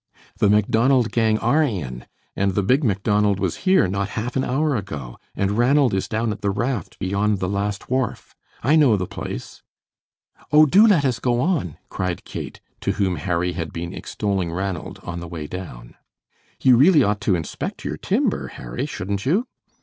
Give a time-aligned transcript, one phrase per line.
[0.39, 4.75] "The Macdonald gang are in, and the Big Macdonald was here not half an hour
[4.75, 8.33] ago, and Ranald is down at the raft beyond the last wharf.
[8.63, 9.61] I know the place."
[10.51, 14.99] "Oh, do let us go on!" cried Kate, to whom Harry had been extolling Ranald
[15.03, 15.93] on the way down.
[16.63, 19.45] "You really ought to inspect your timber, Harry, shouldn't you?"